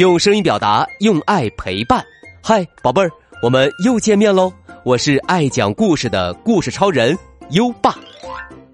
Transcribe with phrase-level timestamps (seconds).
[0.00, 2.02] 用声音表达，用爱陪伴。
[2.42, 3.10] 嗨，宝贝儿，
[3.42, 4.50] 我们又见面喽！
[4.82, 7.14] 我是爱讲故事的故事超人
[7.50, 7.94] 优爸。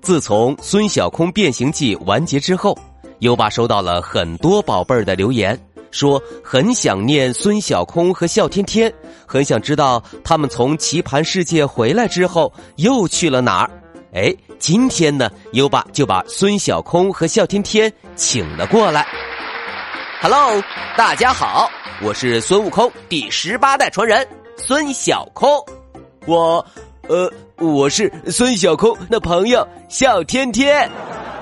[0.01, 2.79] 自从孙小空变形记完结之后，
[3.19, 8.95] 优爸收到了很多宝贝儿的留言，说很想念孙小空和笑天天，
[9.27, 13.71] 很想知道他们从棋盘世界回来之后又去了哪儿。
[14.13, 19.05] 哎，今天呢，优爸就把孙小空和笑天天请了过来。
[20.21, 20.63] Hello，
[20.97, 21.71] 大家好，
[22.03, 24.27] 我是孙悟空第十八代传人
[24.57, 25.49] 孙小空。
[26.27, 26.65] 我，
[27.07, 30.91] 呃，我是孙小空的朋友笑天天。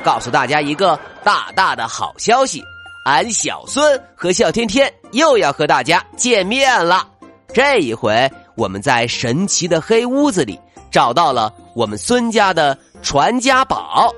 [0.03, 2.61] 告诉大家一个大大的好消息，
[3.07, 7.09] 俺小孙和笑天天又要和大家见面了。
[7.53, 10.59] 这一回，我们在神奇的黑屋子里。
[10.91, 14.15] 找到了我们孙家的传家宝，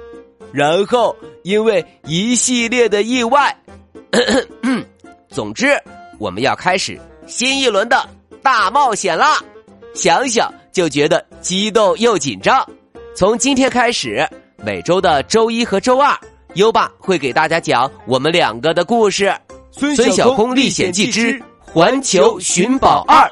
[0.52, 3.56] 然后因为一系列的意外，
[5.28, 5.68] 总之
[6.18, 8.08] 我们要开始新一轮的
[8.42, 9.38] 大冒险啦！
[9.94, 12.66] 想想就觉得激动又紧张。
[13.14, 16.16] 从今天开始，每周的周一和周二，
[16.54, 19.34] 优爸会给大家讲我们两个的故事，
[19.96, 23.28] 《孙小空历险记之环球寻宝二》。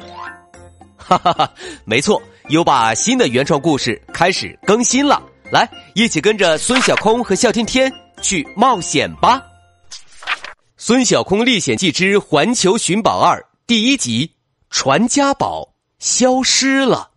[0.97, 1.51] 哈哈哈，
[1.85, 2.21] 没错。
[2.49, 7.91] 优爸新的原创故事开始更新了，来，一起跟着孙小空和笑天天
[8.21, 9.39] 去冒险吧！
[10.87, 14.31] 《孙小空历险记之环球寻宝二》第一集：
[14.69, 17.11] 传家宝消失了。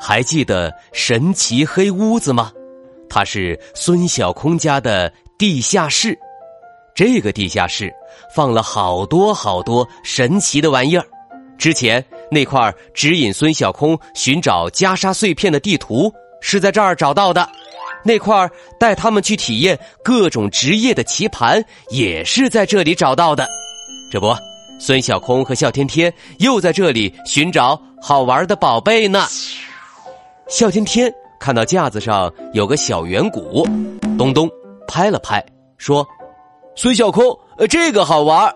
[0.00, 2.52] 还记得神奇黑屋子吗？
[3.08, 6.18] 它是孙小空家的地下室。
[6.92, 7.94] 这个地下室
[8.34, 11.06] 放了好多好多神奇的玩意儿。
[11.56, 16.12] 之前那块指引孙小空寻找袈裟碎片的地图
[16.46, 17.48] 是在这儿找到的，
[18.04, 23.48] 那块带他们去体验各种职业的棋盘也是在这里找到的。
[24.12, 24.36] 这不，
[24.78, 29.24] 孙小空和笑天天又在这里寻找好玩的宝贝呢。
[30.46, 31.10] 笑天天
[31.40, 33.66] 看到架子上有个小圆鼓，
[34.18, 34.46] 咚咚
[34.86, 35.42] 拍了拍，
[35.78, 36.06] 说。
[36.76, 37.24] 孙小空，
[37.56, 38.54] 呃，这个好玩。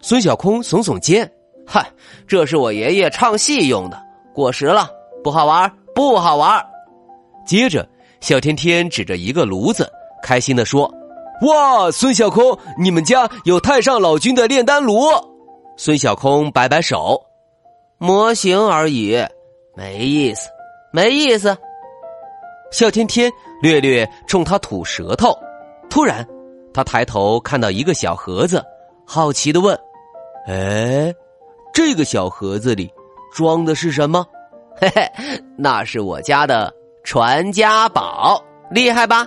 [0.00, 1.30] 孙小空耸耸肩，
[1.64, 1.88] 嗨，
[2.26, 4.02] 这是我爷爷唱戏用的，
[4.34, 4.90] 过时了，
[5.22, 6.60] 不好玩，不好玩。
[7.48, 7.88] 接着，
[8.20, 9.90] 小天天指着一个炉子，
[10.22, 10.92] 开心的说
[11.48, 15.00] ：“哇，孙小空，你们家有太上老君的炼丹炉。”
[15.78, 17.18] 孙小空摆摆手
[17.96, 19.16] ：“模型而已，
[19.74, 20.50] 没意思，
[20.92, 21.56] 没意思。”
[22.70, 23.32] 笑天天
[23.62, 25.34] 略略冲他吐舌头，
[25.88, 26.26] 突然。
[26.74, 28.62] 他抬头看到一个小盒子，
[29.06, 29.74] 好奇的问
[30.46, 31.12] ：“哎，
[31.72, 32.92] 这个小盒子里
[33.32, 34.26] 装的是什么
[34.78, 35.10] ？”“嘿嘿，
[35.56, 36.72] 那是我家的
[37.08, 38.38] 传家宝，
[38.70, 39.26] 厉害吧？”“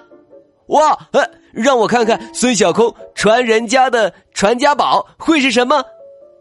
[0.70, 5.84] 哇，呃，让我看看孙小空传人家的传家宝会是什么？”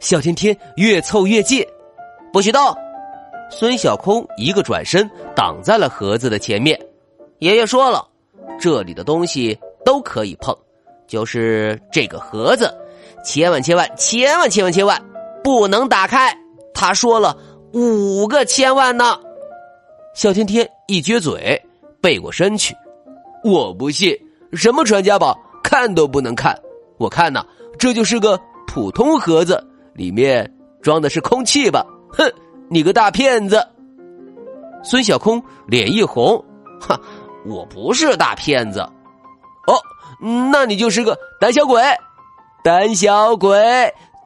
[0.01, 1.67] 小天天越凑越近，
[2.31, 2.63] 不许动！
[3.51, 6.79] 孙小空一个转身挡在了盒子的前面。
[7.39, 8.07] 爷爷说了，
[8.61, 10.55] 这里的东西都可以碰。
[11.07, 12.71] 就是这个盒子，
[13.25, 15.03] 千万千万千万千万千万
[15.43, 16.37] 不能打开。
[16.75, 17.35] 他说了
[17.73, 19.19] 五个千万呢。
[20.21, 21.59] 小天天一撅嘴，
[21.99, 22.77] 背过身去。
[23.43, 24.15] 我不信，
[24.53, 26.55] 什么传家宝，看都不能看。
[26.99, 27.43] 我看呐，
[27.79, 29.59] 这就是个普通盒子，
[29.95, 30.47] 里面
[30.83, 31.87] 装的是空气吧？
[32.13, 32.31] 哼，
[32.69, 33.67] 你个大骗子！
[34.85, 36.37] 孙小空脸一红，
[36.87, 37.01] 哼，
[37.47, 38.81] 我不是大骗子。
[38.81, 39.81] 哦。
[40.53, 41.83] 那你就是个胆小鬼，
[42.63, 43.59] 胆小鬼，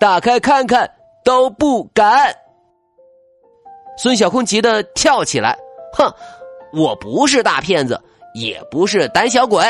[0.00, 0.90] 打开看看
[1.24, 2.34] 都不敢。
[3.96, 5.56] 孙小空急得跳起来，
[5.96, 6.12] 哼，
[6.72, 8.00] 我不是大骗子，
[8.34, 9.64] 也不是胆小鬼。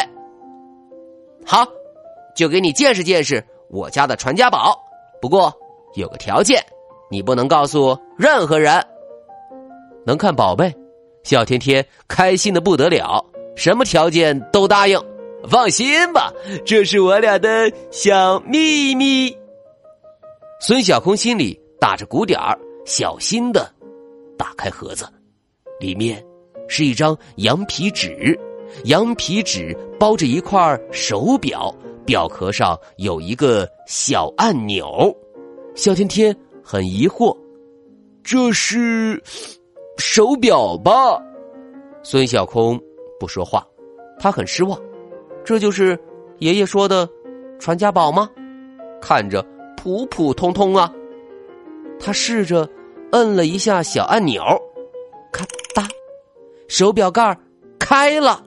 [1.45, 1.67] 好，
[2.35, 4.75] 就给你见识见识我家的传家宝。
[5.21, 5.53] 不过
[5.95, 6.65] 有个条件，
[7.11, 8.83] 你不能告诉任何人。
[10.07, 10.75] 能看宝贝，
[11.23, 13.25] 小天天开心的不得了，
[13.55, 14.99] 什么条件都答应。
[15.47, 16.33] 放心吧，
[16.65, 19.37] 这是我俩的小秘密。
[20.59, 23.71] 孙小空心里打着鼓点儿，小心的
[24.39, 25.07] 打开盒子，
[25.81, 26.25] 里面
[26.69, 28.39] 是一张羊皮纸，
[28.85, 31.75] 羊皮纸包着一块手表，
[32.07, 35.15] 表壳上有一个小按钮。
[35.75, 37.37] 小天天很疑惑
[38.23, 39.23] ：“这是
[39.99, 41.21] 手表吧？”
[42.03, 42.81] 孙小空
[43.19, 43.67] 不说话，
[44.19, 44.79] 他很失望。
[45.45, 45.99] 这就是
[46.39, 47.09] 爷爷说的
[47.59, 48.31] 传家宝吗？
[49.01, 49.45] 看着
[49.77, 50.93] 普普通通啊。
[52.01, 52.69] 他试着
[53.13, 54.43] 摁了一下小按钮，
[55.33, 55.47] 咔，
[56.77, 57.39] 手表盖
[57.79, 58.43] 开了。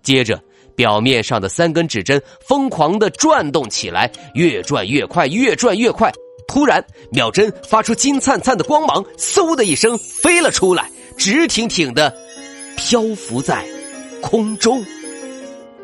[0.00, 0.40] 接着
[0.76, 6.12] 表面上的三根指针疯狂的转动起来，越转越快，越转越快。
[6.46, 10.88] 突然，秒针发出金灿灿的光芒，嗖的一声飞了出来，
[11.18, 12.14] 直挺挺的
[12.76, 13.66] 漂浮在
[14.22, 14.80] 空中。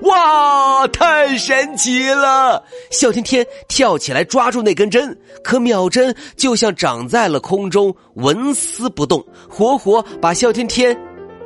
[0.03, 2.63] 哇，太神奇了！
[2.93, 10.97] 笑天天跳起来抓住那根针，可秒针就像长在了空中，纹丝不动，活活把笑天天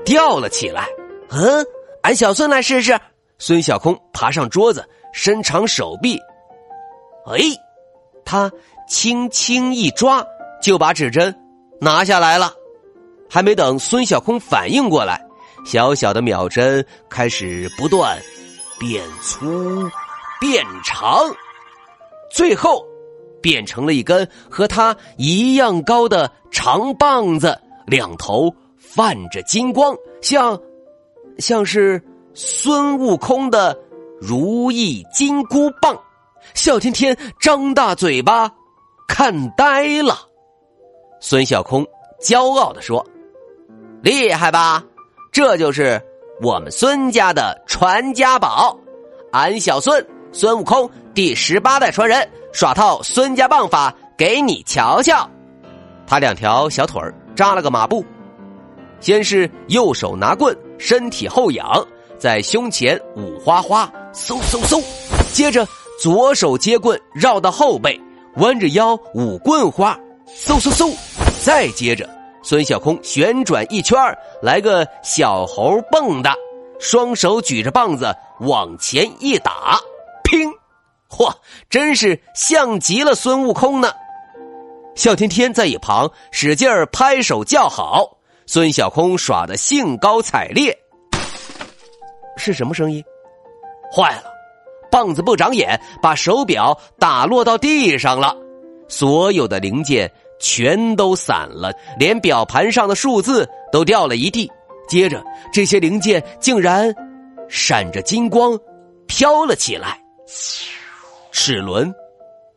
[0.05, 0.87] 吊了起来。
[1.31, 1.67] 嗯，
[2.03, 2.99] 俺小孙来试试。
[3.39, 6.19] 孙小空爬上桌子，伸长手臂，
[7.27, 7.41] 哎，
[8.25, 8.51] 他
[8.89, 10.25] 轻轻一抓，
[10.63, 11.35] 就把指针
[11.81, 12.53] 拿下来了。
[13.29, 15.21] 还没等孙小空反应过来，
[15.67, 18.17] 小小的秒针开始不断。
[18.79, 19.89] 变粗，
[20.41, 21.25] 变长，
[22.31, 22.85] 最后
[23.41, 28.55] 变成了一根和他一样高的长棒子，两头
[28.95, 30.61] 泛着金光，像
[31.39, 32.03] 像是
[32.33, 33.77] 孙悟空的
[34.21, 35.99] 如意金箍棒。
[36.55, 38.51] 笑天天张大嘴巴
[39.09, 40.17] 看呆了。
[41.21, 41.87] 孙小空
[42.21, 43.05] 骄傲的说
[44.03, 44.85] ：“厉害吧？
[45.33, 46.01] 这就是。”
[46.43, 48.77] 我们孙家的传家宝，
[49.31, 55.31] 俺小孙孙悟空第十八代传人，耍套孙家棒法给你瞧瞧。
[56.09, 57.01] 他两条小腿
[57.37, 58.05] 扎了个马步，
[59.05, 61.87] 先是右手拿棍，身体后仰，
[62.17, 63.85] 在胸前舞花花，
[64.15, 64.83] 嗖嗖嗖；
[65.31, 65.69] 接着
[66.01, 68.01] 左手接棍绕到后背，
[68.37, 69.95] 弯着腰舞棍花，
[70.35, 70.91] 嗖嗖嗖；
[71.45, 72.09] 再接着。
[72.43, 73.99] 孙小空旋转一圈
[74.41, 76.33] 来个小猴蹦的，
[76.81, 78.11] 双手举着棒子
[78.41, 79.79] 往前一打，
[80.23, 80.51] 乒！
[81.11, 81.31] 嚯，
[81.69, 83.93] 真是像极了孙悟空呢。
[84.95, 88.14] 笑天天在一旁使劲拍手叫好，
[88.47, 90.77] 孙小空耍的兴高采烈。
[92.37, 93.03] 是什么声音？
[93.95, 94.25] 坏了，
[94.91, 98.37] 棒子不长眼，把手表打落到地上了，
[98.89, 100.11] 所有的零件。
[100.41, 104.51] 全都散了，连表盘上的数字都掉了一地。
[104.87, 106.95] 接着，这些零件竟然
[107.49, 108.59] 闪着金光，
[109.07, 109.99] 飘了起来。
[111.31, 111.91] 齿轮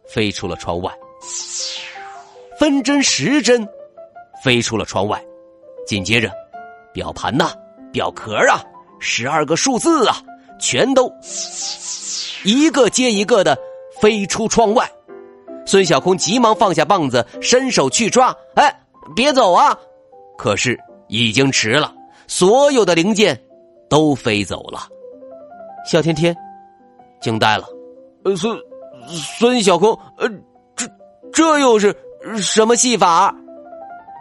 [0.06, 0.92] 飞出了窗外，
[2.60, 3.66] 分针、时针
[4.44, 5.24] 飞出了窗外。
[5.88, 6.30] 紧接着，
[6.94, 7.52] 表盘呐，
[7.94, 8.62] 表壳啊，
[9.00, 10.18] 十二个数字啊，
[10.60, 11.10] 全都
[12.44, 13.58] 一个接一个的
[14.02, 14.88] 飞出窗外。
[15.66, 18.36] 孙小空急忙放下棒子，伸手去抓。
[18.56, 18.82] 哎，
[19.16, 19.78] 别走啊！
[20.38, 21.94] 可是已经迟了，
[22.28, 23.42] 所有的零件
[23.90, 24.88] 都飞走了。
[25.86, 26.36] 小天天
[27.22, 27.66] 惊呆了。
[28.24, 28.58] 呃，孙
[29.08, 30.30] 孙小空，呃，
[30.76, 30.86] 这
[31.32, 31.96] 这又是
[32.38, 33.34] 什么戏法？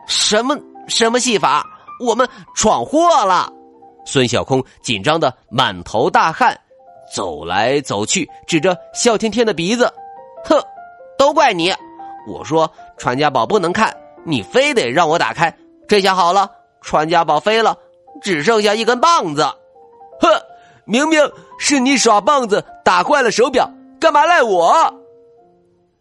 [0.07, 0.57] 什么
[0.89, 1.67] 什么戏法？
[2.01, 3.53] 我们闯祸了！
[4.05, 6.59] 孙小空紧张的满头大汗，
[7.15, 9.93] 走来走去，指着笑天天的鼻子，
[10.45, 10.61] 哼。
[11.19, 11.73] 都怪你！
[12.29, 13.91] 我说传家宝不能看，
[14.23, 15.51] 你非得让我打开。
[15.89, 16.51] 这下好了，
[16.83, 17.75] 传家宝飞了，
[18.21, 19.43] 只剩下一根棒子。
[20.21, 20.29] 哼，
[20.85, 21.19] 明明
[21.59, 23.67] 是你耍棒子打坏了手表，
[23.99, 24.75] 干嘛赖我？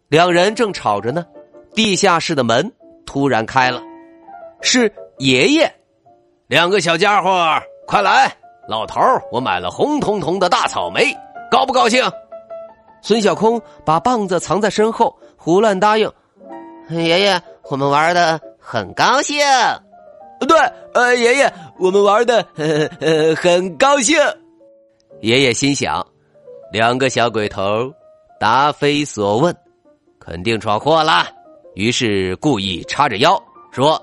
[0.08, 1.24] 两人正吵着呢，
[1.74, 2.70] 地下室的门
[3.06, 3.80] 突然开了，
[4.66, 5.72] 是爷爷。
[6.48, 8.30] 两个小家伙，快来！
[8.68, 9.00] 老头
[9.30, 11.16] 我买了红彤彤的大草莓，
[11.50, 12.02] 高不高兴？
[13.00, 16.10] 孙小空把棒子藏在身后，胡乱答应
[16.90, 17.40] ：“爷爷，
[17.70, 19.38] 我们玩的很高兴。
[20.48, 20.58] ”“对，
[20.94, 24.18] 呃，爷爷，我们玩的呃很高兴。”
[25.22, 26.04] 爷爷心想
[26.72, 27.90] ：“两个小鬼头
[28.40, 29.56] 答非所问，
[30.18, 31.28] 肯定闯祸了。”
[31.74, 33.40] 于是故意叉着腰
[33.70, 34.02] 说：“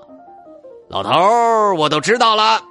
[0.94, 2.62] 老头我都知道了，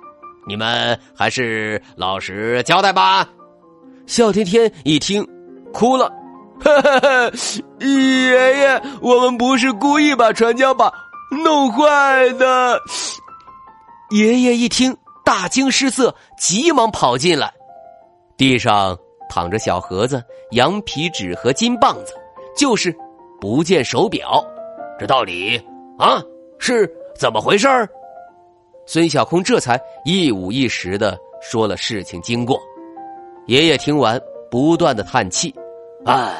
[0.48, 3.28] 你们还是老实交代吧。”
[4.08, 5.28] 笑天天一听，
[5.74, 6.10] 哭了。
[6.64, 7.32] 哈哈哈！
[7.82, 10.90] 爷爷，我们不是故意把传家宝
[11.44, 12.80] 弄坏的。
[14.12, 17.54] 爷爷一听，大惊失色，急忙跑进来。
[18.38, 18.98] 地上
[19.30, 22.14] 躺着小盒子、羊皮纸和金棒子，
[22.56, 22.96] 就是
[23.42, 24.42] 不见手表。
[24.98, 25.62] 这到底
[26.00, 26.24] 啊
[26.58, 26.90] 是
[27.20, 27.68] 怎么回事
[28.86, 32.62] 孙小空这才一五一十的说了事情经过。
[33.48, 35.54] 爷爷听完，不断的叹气，
[36.06, 36.36] 唉。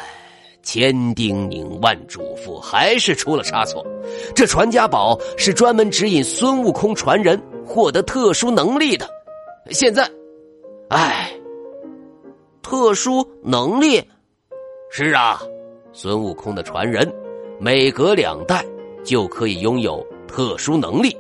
[0.66, 3.86] 千叮咛万嘱咐，还是出了差错。
[4.34, 9.06] 这传家宝是专门指引孙悟空传人获得特殊能力的。
[9.72, 10.10] 现在，
[10.88, 11.34] 唉，
[12.62, 14.02] 特殊能力
[14.90, 15.42] 是啊，
[15.92, 17.14] 孙悟空的传人
[17.60, 18.64] 每隔两代
[19.04, 21.14] 就可以拥有特殊能力。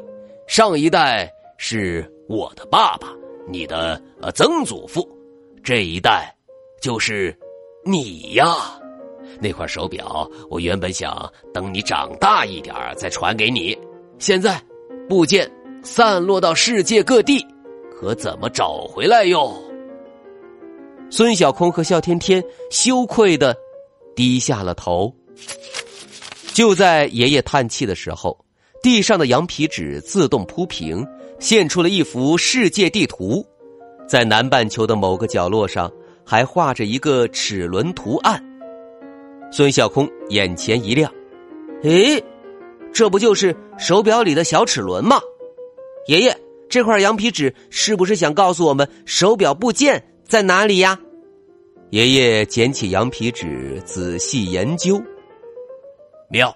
[0.48, 3.08] 上一代是我的爸爸，
[3.48, 5.08] 你的呃曾祖父，
[5.64, 6.34] 这一代
[6.82, 7.36] 就是
[7.86, 8.46] 你呀。
[9.40, 13.78] 那块手表，我原本想等你长大一点再传给你，
[14.20, 14.62] 现在
[15.10, 15.50] 部件
[15.82, 17.46] 散落到世界各地，
[17.92, 19.54] 可怎么找回来哟？
[21.10, 23.56] 孙小空和笑天天羞愧的
[24.16, 25.14] 低下了头。
[26.54, 28.38] 就在爷爷叹气的时候，
[28.84, 31.08] 地上的羊皮纸自动铺平，
[31.40, 33.42] 现出了一幅世界地图，
[34.06, 35.90] 在南半球的某个角落上
[36.26, 38.44] 还画着一个齿轮图案。
[39.54, 41.10] 孙小空眼前一亮，
[41.84, 42.22] 诶，
[42.94, 45.18] 这不就是手表里的小齿轮吗？
[46.08, 46.38] 爷爷，
[46.68, 51.00] 这块羊皮纸是不是想告诉我们手表部件在哪里呀？
[51.92, 55.02] 爷爷捡起羊皮纸仔细研究，
[56.30, 56.54] 妙，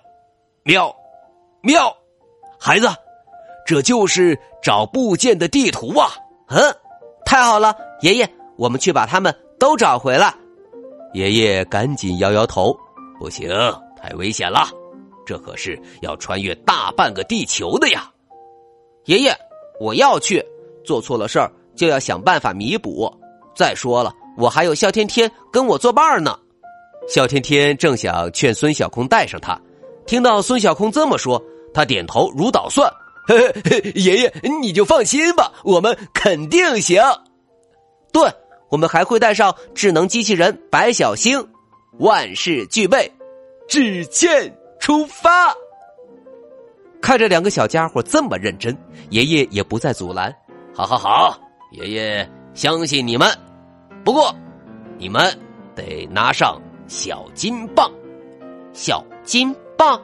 [0.64, 0.94] 妙，
[1.62, 1.96] 妙！
[2.60, 2.88] 孩子，
[3.66, 6.10] 这就是找部件的地图啊！
[6.50, 6.60] 嗯，
[7.26, 10.34] 太好了，爷爷，我们去把它们都找回来。
[11.14, 12.78] 爷爷赶紧摇摇头。
[13.20, 13.50] 不行，
[14.00, 14.68] 太危险了，
[15.26, 18.12] 这可是要穿越大半个地球的呀！
[19.06, 19.36] 爷爷，
[19.80, 20.44] 我要去，
[20.86, 23.12] 做错了事儿就要想办法弥补。
[23.56, 26.38] 再说了，我还有笑天天跟我作伴呢。
[27.08, 29.60] 笑天天正想劝孙小空带上他，
[30.06, 31.42] 听到孙小空这么说，
[31.78, 32.92] 他点头如捣蒜
[33.94, 37.00] ：“爷爷，你就放心吧，我们肯定行。
[38.12, 38.28] 对，
[38.70, 41.48] 我们还会带上智能机器人白小星。”
[42.00, 43.12] 万事俱备，
[43.68, 45.54] 只欠出发。
[47.00, 48.76] 看着两个小家伙这么认真，
[49.12, 50.36] 爷爷也不再阻拦。
[50.74, 51.40] 好好好，
[51.74, 53.30] 爷爷相信你们。
[54.04, 54.36] 不过，
[54.98, 55.40] 你们
[55.76, 57.92] 得拿上小金棒。
[58.74, 60.02] 小金棒，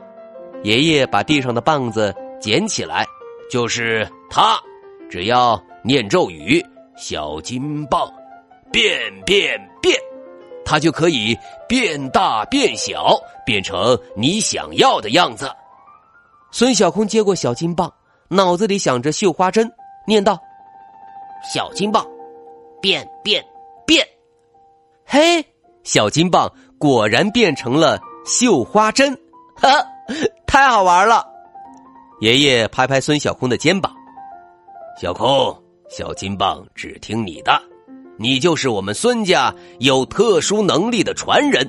[0.63, 3.05] 爷爷把地上的棒子捡起来，
[3.50, 4.60] 就是它。
[5.10, 6.65] 只要念咒语，
[6.96, 8.12] 小金棒
[8.72, 9.96] 变变变。
[10.65, 13.15] 它就可以变大变小，
[13.46, 15.51] 变成你想要的样子。
[16.51, 17.93] 孙小空接过小金棒，
[18.29, 19.70] 脑子里想着绣花针，
[20.08, 20.39] 念道
[21.53, 22.08] ：“小金棒，
[22.82, 23.43] 变变
[23.86, 24.08] 变。”
[25.05, 25.46] 嘿，
[25.84, 29.13] 小金棒果然变成了绣花针，
[29.58, 29.86] 哈，
[30.53, 31.25] 太好玩了！
[32.22, 33.91] 爷爷拍拍孙小空的肩膀
[35.01, 35.27] ：“小空，
[35.89, 37.60] 小金棒只听你的。”
[38.19, 41.67] 你就是我们孙家有特殊能力的传人。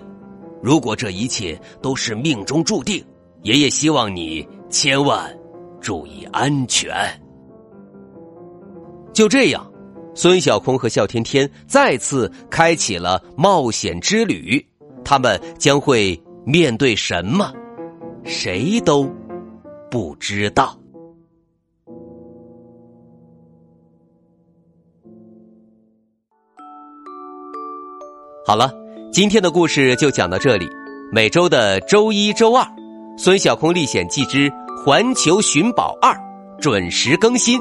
[0.63, 3.03] 如果这一切都是命中注定，
[3.41, 5.35] 爷爷希望你千万
[5.81, 6.95] 注意安全。
[9.15, 9.67] 就这样，
[10.15, 14.63] 孙小空和笑天天再次开启了冒险之旅。
[15.03, 17.51] 他们将会面对什么？
[18.25, 19.09] 谁都
[19.91, 20.77] 不知道。
[28.47, 28.73] 好了，
[29.13, 30.69] 今天的故事就讲到这里。
[31.13, 32.65] 每周的周一、周二，
[33.17, 34.51] 《孙小空历险记之
[34.85, 36.13] 环球寻宝二》
[36.61, 37.61] 准时更新。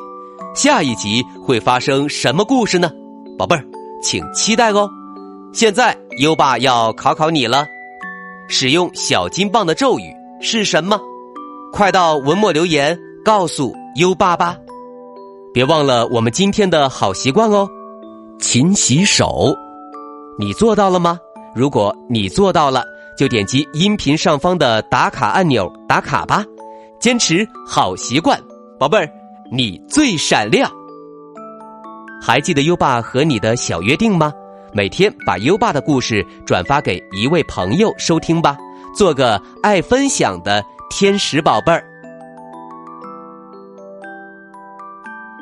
[0.55, 2.91] 下一集会发生什么故事呢？
[3.37, 3.63] 宝贝儿，
[4.01, 4.89] 请期待哦。
[5.53, 7.65] 现在优爸要考考你了，
[8.47, 10.13] 使用小金棒的咒语
[10.45, 10.99] 是什么？
[11.71, 14.57] 快到文末留言告诉优爸吧。
[15.53, 17.65] 别忘了我们今天的好习惯哦，
[18.41, 19.55] 勤洗手。
[20.37, 21.17] 你做到了吗？
[21.55, 22.83] 如果你做到了，
[23.17, 26.43] 就点击音频上方的打卡按钮打卡吧。
[26.99, 28.37] 坚持好习惯，
[28.77, 29.09] 宝贝儿，
[29.49, 30.69] 你最闪亮。
[32.21, 34.33] 还记得优爸和你的小约定吗？
[34.73, 38.57] 每天把优爸的故事转发给一位朋友收听吧，
[38.95, 41.83] 做个爱分享的天使宝贝儿。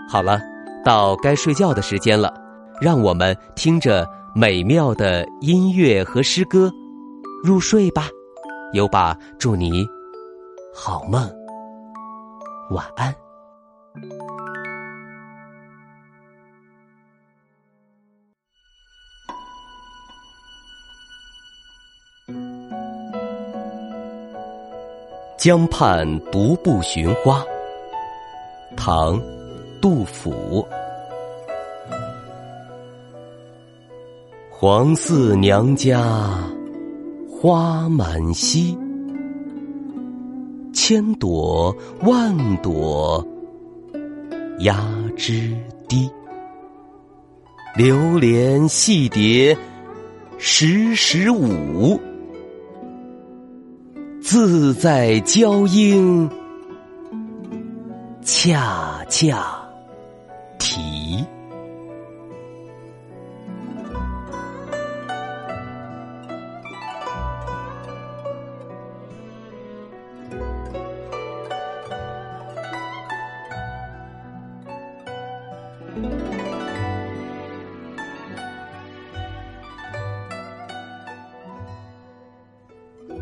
[0.10, 0.40] 好了，
[0.84, 2.34] 到该睡觉的时间了，
[2.82, 4.08] 让我们听着。
[4.34, 6.72] 美妙的音乐和诗歌，
[7.44, 8.08] 入睡吧，
[8.72, 9.86] 有爸祝你
[10.74, 11.30] 好梦，
[12.70, 13.14] 晚安。
[25.42, 27.44] 江畔独步寻花，
[28.78, 29.20] 唐，
[29.82, 30.64] 杜甫。
[34.52, 36.48] 黄四娘家
[37.28, 38.78] 花满蹊，
[40.76, 43.26] 千朵万朵
[44.60, 45.58] 压枝
[45.90, 46.08] 低。
[47.76, 49.58] 流连戏蝶
[50.38, 52.00] 时时舞，
[54.32, 56.30] 自在娇莺
[58.24, 59.61] 恰恰。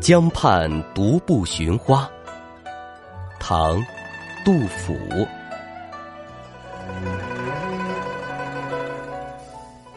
[0.00, 2.10] 江畔独步寻花，
[3.38, 3.76] 唐·
[4.46, 4.96] 杜甫。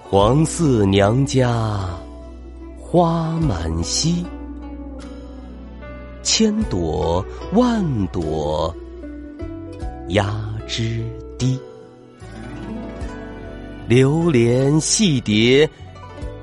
[0.04, 1.90] 黄四娘家
[2.78, 4.26] 花满蹊，
[6.22, 8.76] 千朵万朵
[10.10, 11.02] 压枝
[11.40, 11.58] 低。
[13.88, 15.68] 流连戏蝶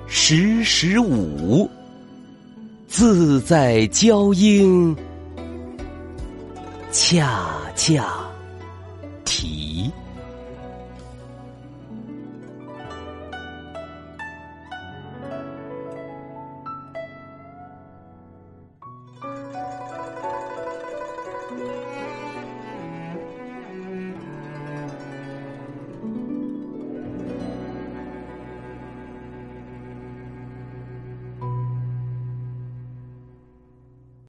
[0.06, 1.70] 时时舞。
[2.90, 4.96] 自在娇莺
[6.90, 8.04] 恰恰
[9.24, 9.88] 啼